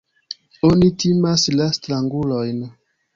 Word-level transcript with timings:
Oni 0.69 0.87
timas 1.03 1.43
la 1.59 1.67
strangulojn. 1.79 2.65